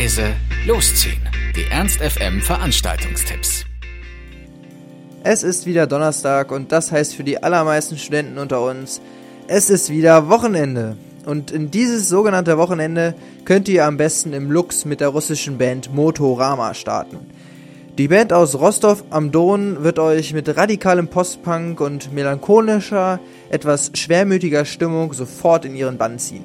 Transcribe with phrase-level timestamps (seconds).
[0.00, 0.34] leise,
[0.66, 1.20] losziehen.
[1.54, 3.66] Die Ernst FM Veranstaltungstipps.
[5.24, 9.02] Es ist wieder Donnerstag und das heißt für die allermeisten Studenten unter uns,
[9.46, 10.96] es ist wieder Wochenende.
[11.26, 15.92] Und in dieses sogenannte Wochenende könnt ihr am besten im Lux mit der russischen Band
[15.94, 17.18] Motorama starten.
[17.98, 24.64] Die Band aus Rostov am Don wird euch mit radikalem Postpunk und melancholischer, etwas schwermütiger
[24.64, 26.44] Stimmung sofort in ihren Bann ziehen.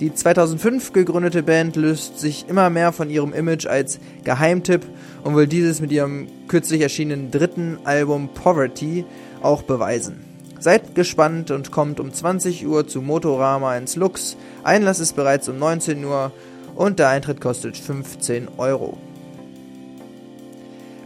[0.00, 4.86] Die 2005 gegründete Band löst sich immer mehr von ihrem Image als Geheimtipp
[5.24, 9.04] und will dieses mit ihrem kürzlich erschienenen dritten Album Poverty
[9.42, 10.24] auch beweisen.
[10.60, 14.36] Seid gespannt und kommt um 20 Uhr zu Motorama ins Lux.
[14.62, 16.30] Einlass ist bereits um 19 Uhr
[16.76, 18.98] und der Eintritt kostet 15 Euro.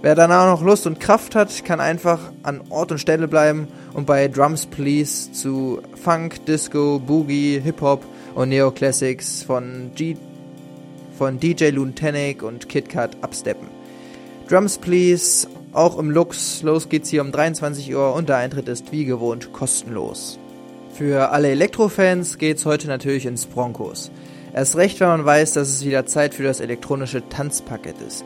[0.03, 4.05] Wer danach noch Lust und Kraft hat, kann einfach an Ort und Stelle bleiben und
[4.05, 10.17] bei Drums Please zu Funk, Disco, Boogie, Hip-Hop und Neoclassics von, G
[11.19, 13.69] von DJ Luntenic und KitKat absteppen.
[14.49, 16.63] Drums Please, auch im Lux.
[16.63, 20.39] Los geht's hier um 23 Uhr und der Eintritt ist wie gewohnt kostenlos.
[20.93, 24.11] Für alle Elektrofans geht's heute natürlich ins Broncos.
[24.55, 28.25] Erst recht, wenn man weiß, dass es wieder Zeit für das elektronische Tanzpaket ist.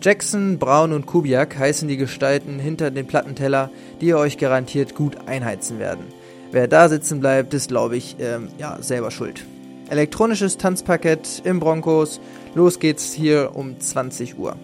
[0.00, 3.70] Jackson, Braun und Kubiak heißen die Gestalten hinter dem Plattenteller,
[4.00, 6.06] die euch garantiert gut einheizen werden.
[6.52, 9.46] Wer da sitzen bleibt, ist, glaube ich, ähm, ja, selber schuld.
[9.88, 12.20] Elektronisches Tanzparkett im Broncos.
[12.54, 14.56] Los geht's hier um 20 Uhr.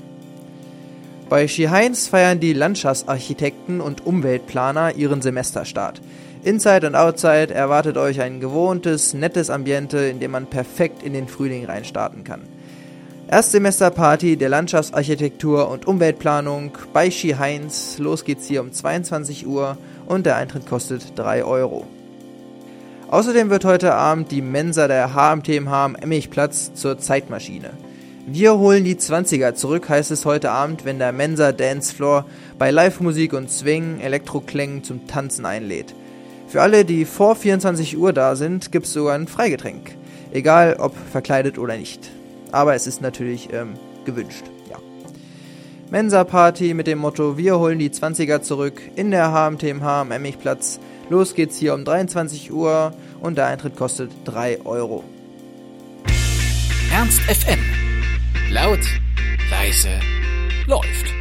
[1.30, 6.02] Bei Ski Heinz feiern die Landschaftsarchitekten und Umweltplaner ihren Semesterstart.
[6.44, 11.26] Inside und Outside erwartet euch ein gewohntes, nettes Ambiente, in dem man perfekt in den
[11.26, 12.42] Frühling reinstarten kann.
[13.30, 17.98] Erstsemesterparty der Landschaftsarchitektur und Umweltplanung bei Ski Heinz.
[17.98, 19.76] Los geht's hier um 22 Uhr
[20.06, 21.86] und der Eintritt kostet 3 Euro.
[23.10, 27.72] Außerdem wird heute Abend die Mensa der HMTMH am Emmigplatz zur Zeitmaschine.
[28.26, 32.24] Wir holen die 20er zurück, heißt es heute Abend, wenn der Mensa Dancefloor
[32.58, 35.94] bei Live-Musik und Swing, Elektroklängen zum Tanzen einlädt.
[36.46, 39.98] Für alle, die vor 24 Uhr da sind, gibt's sogar ein Freigetränk.
[40.32, 42.10] Egal ob verkleidet oder nicht.
[42.52, 44.44] Aber es ist natürlich ähm, gewünscht.
[45.90, 50.80] Mensa-Party mit dem Motto Wir holen die 20er zurück in der HMTMH am Emmigplatz.
[51.08, 55.02] Los geht's hier um 23 Uhr und der Eintritt kostet 3 Euro.
[56.92, 57.60] Ernst FM.
[58.50, 58.80] Laut,
[59.50, 59.98] leise,
[60.66, 61.17] läuft.